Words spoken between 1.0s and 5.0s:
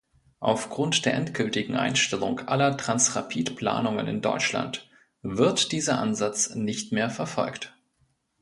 der endgültigen Einstellung aller Transrapid-Planungen in Deutschland